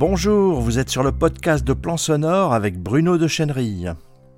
Bonjour, 0.00 0.62
vous 0.62 0.78
êtes 0.78 0.88
sur 0.88 1.02
le 1.02 1.12
podcast 1.12 1.62
de 1.62 1.74
Plan 1.74 1.98
Sonore 1.98 2.54
avec 2.54 2.78
Bruno 2.78 3.18
de 3.18 3.28
Chenerille. 3.28 3.92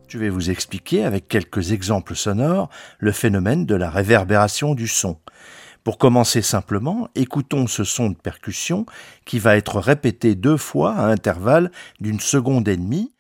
Je 0.09 0.19
vais 0.19 0.29
vous 0.29 0.51
expliquer 0.51 1.05
avec 1.05 1.29
quelques 1.29 1.71
exemples 1.71 2.17
sonores 2.17 2.69
le 2.99 3.13
phénomène 3.13 3.65
de 3.65 3.77
la 3.77 3.89
réverbération 3.89 4.75
du 4.75 4.89
son. 4.89 5.21
Pour 5.85 5.99
commencer 5.99 6.43
simplement, 6.43 7.09
écoutons 7.15 7.69
ce 7.69 7.85
son 7.85 8.11
de 8.11 8.17
percussion 8.17 8.87
qui 9.25 9.39
va 9.39 9.57
être 9.57 9.79
répété 9.79 10.35
deux 10.35 10.57
fois 10.57 10.95
à 10.95 11.05
intervalle 11.05 11.71
d'une 12.01 12.19
seconde 12.19 12.67
et 12.67 12.77
demie, 12.77 13.13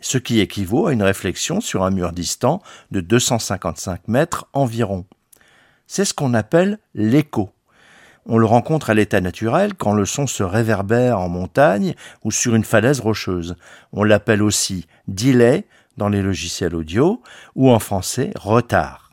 ce 0.00 0.16
qui 0.16 0.40
équivaut 0.40 0.86
à 0.86 0.94
une 0.94 1.02
réflexion 1.02 1.60
sur 1.60 1.84
un 1.84 1.90
mur 1.90 2.12
distant 2.12 2.62
de 2.92 3.02
255 3.02 4.08
mètres 4.08 4.48
environ. 4.54 5.04
C'est 5.86 6.06
ce 6.06 6.14
qu'on 6.14 6.32
appelle 6.32 6.78
l'écho. 6.94 7.52
On 8.28 8.38
le 8.38 8.46
rencontre 8.46 8.90
à 8.90 8.94
l'état 8.94 9.20
naturel 9.20 9.74
quand 9.74 9.92
le 9.92 10.04
son 10.04 10.26
se 10.26 10.42
réverbère 10.42 11.20
en 11.20 11.28
montagne 11.28 11.94
ou 12.24 12.32
sur 12.32 12.56
une 12.56 12.64
falaise 12.64 12.98
rocheuse. 12.98 13.54
On 13.92 14.02
l'appelle 14.02 14.42
aussi 14.42 14.86
delay 15.06 15.66
dans 15.96 16.08
les 16.08 16.22
logiciels 16.22 16.74
audio 16.74 17.22
ou 17.54 17.70
en 17.70 17.78
français 17.78 18.32
retard. 18.34 19.12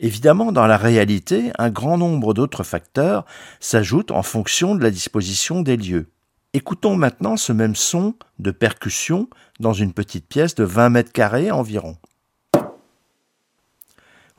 Évidemment, 0.00 0.50
dans 0.50 0.66
la 0.66 0.76
réalité, 0.76 1.52
un 1.56 1.70
grand 1.70 1.96
nombre 1.98 2.34
d'autres 2.34 2.64
facteurs 2.64 3.24
s'ajoutent 3.60 4.10
en 4.10 4.22
fonction 4.22 4.74
de 4.74 4.82
la 4.82 4.90
disposition 4.90 5.62
des 5.62 5.76
lieux. 5.76 6.10
Écoutons 6.52 6.96
maintenant 6.96 7.36
ce 7.36 7.52
même 7.52 7.76
son 7.76 8.14
de 8.40 8.50
percussion 8.50 9.28
dans 9.60 9.72
une 9.72 9.92
petite 9.92 10.26
pièce 10.26 10.54
de 10.54 10.64
20 10.64 10.90
mètres 10.90 11.12
carrés 11.12 11.50
environ. 11.50 11.96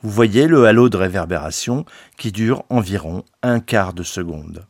Vous 0.00 0.10
voyez 0.10 0.46
le 0.46 0.66
halo 0.66 0.88
de 0.88 0.96
réverbération 0.96 1.84
qui 2.16 2.30
dure 2.30 2.62
environ 2.70 3.24
un 3.42 3.58
quart 3.58 3.92
de 3.92 4.04
seconde. 4.04 4.64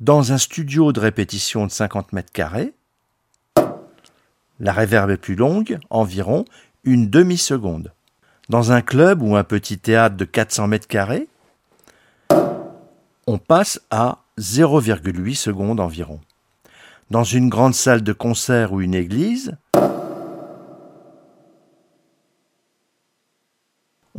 Dans 0.00 0.32
un 0.32 0.38
studio 0.38 0.92
de 0.92 0.98
répétition 0.98 1.66
de 1.66 1.70
50 1.70 2.12
mètres 2.12 2.32
carrés, 2.32 2.72
la 4.58 4.72
réverbe 4.72 5.10
est 5.10 5.18
plus 5.18 5.36
longue, 5.36 5.78
environ 5.88 6.44
une 6.82 7.08
demi-seconde. 7.08 7.92
Dans 8.48 8.72
un 8.72 8.82
club 8.82 9.22
ou 9.22 9.36
un 9.36 9.44
petit 9.44 9.78
théâtre 9.78 10.16
de 10.16 10.24
400 10.24 10.66
mètres 10.66 10.88
carrés, 10.88 11.28
on 13.28 13.38
passe 13.38 13.80
à 13.92 14.18
0,8 14.40 15.36
secondes 15.36 15.78
environ. 15.78 16.18
Dans 17.12 17.22
une 17.22 17.48
grande 17.48 17.74
salle 17.74 18.02
de 18.02 18.12
concert 18.12 18.72
ou 18.72 18.80
une 18.80 18.96
église, 18.96 19.56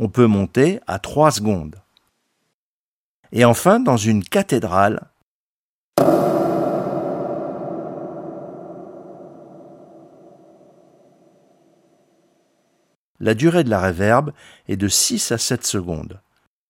on 0.02 0.08
peut 0.08 0.26
monter 0.26 0.80
à 0.88 0.98
3 0.98 1.30
secondes. 1.30 1.76
Et 3.30 3.44
enfin, 3.44 3.78
dans 3.78 3.96
une 3.96 4.24
cathédrale, 4.24 5.06
la 13.20 13.34
durée 13.34 13.62
de 13.62 13.70
la 13.70 13.80
réverbe 13.80 14.32
est 14.66 14.76
de 14.76 14.88
6 14.88 15.30
à 15.30 15.38
7 15.38 15.64
secondes. 15.64 16.20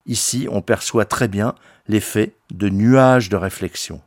Ici, 0.04 0.46
on 0.50 0.60
perçoit 0.60 1.06
très 1.06 1.28
bien 1.28 1.54
l'effet 1.88 2.36
de 2.50 2.68
nuage 2.68 3.30
de 3.30 3.36
réflexion. 3.36 4.02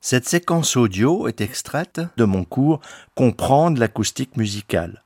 Cette 0.00 0.28
séquence 0.28 0.76
audio 0.76 1.28
est 1.28 1.40
extraite 1.40 2.00
de 2.16 2.24
mon 2.24 2.42
cours 2.42 2.80
Comprendre 3.14 3.78
l'acoustique 3.78 4.36
musicale. 4.36 5.04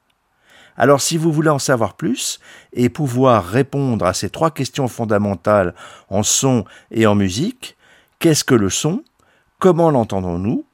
Alors 0.76 1.00
si 1.00 1.16
vous 1.16 1.32
voulez 1.32 1.50
en 1.50 1.58
savoir 1.58 1.94
plus 1.94 2.40
et 2.72 2.88
pouvoir 2.88 3.44
répondre 3.44 4.04
à 4.06 4.14
ces 4.14 4.30
trois 4.30 4.50
questions 4.50 4.88
fondamentales 4.88 5.74
en 6.08 6.22
son 6.22 6.64
et 6.90 7.06
en 7.06 7.14
musique, 7.14 7.76
qu'est-ce 8.18 8.44
que 8.44 8.54
le 8.54 8.70
son? 8.70 9.02
Comment 9.58 9.90
l'entendons-nous? 9.90 10.64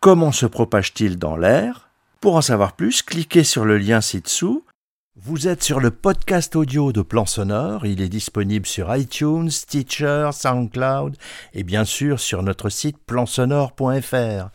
Comment 0.00 0.32
se 0.32 0.46
propage-t-il 0.46 1.18
dans 1.18 1.36
l'air? 1.36 1.88
Pour 2.20 2.36
en 2.36 2.42
savoir 2.42 2.72
plus, 2.72 3.02
cliquez 3.02 3.44
sur 3.44 3.64
le 3.64 3.78
lien 3.78 4.00
ci-dessous 4.00 4.64
vous 5.22 5.48
êtes 5.48 5.62
sur 5.62 5.80
le 5.80 5.90
podcast 5.90 6.56
audio 6.56 6.92
de 6.92 7.02
Plan 7.02 7.26
Sonore. 7.26 7.84
Il 7.84 8.00
est 8.00 8.08
disponible 8.08 8.64
sur 8.64 8.94
iTunes, 8.94 9.50
Stitcher, 9.50 10.30
SoundCloud 10.32 11.16
et 11.52 11.62
bien 11.62 11.84
sûr 11.84 12.18
sur 12.18 12.42
notre 12.42 12.70
site 12.70 12.96
plansonore.fr. 13.06 14.48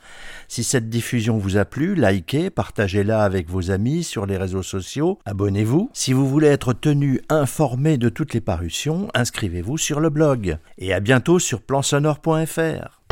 Si 0.47 0.63
cette 0.63 0.89
diffusion 0.89 1.37
vous 1.37 1.57
a 1.57 1.65
plu, 1.65 1.93
likez, 1.95 2.49
partagez-la 2.49 3.23
avec 3.23 3.49
vos 3.49 3.69
amis 3.69 4.03
sur 4.03 4.25
les 4.25 4.37
réseaux 4.37 4.63
sociaux, 4.63 5.19
abonnez-vous. 5.25 5.91
Si 5.93 6.13
vous 6.13 6.27
voulez 6.27 6.47
être 6.47 6.73
tenu 6.73 7.21
informé 7.29 7.97
de 7.97 8.09
toutes 8.09 8.33
les 8.33 8.41
parutions, 8.41 9.09
inscrivez-vous 9.13 9.77
sur 9.77 9.99
le 9.99 10.09
blog. 10.09 10.57
Et 10.77 10.93
à 10.93 10.99
bientôt 10.99 11.37
sur 11.37 11.61
plansonore.fr. 11.61 13.04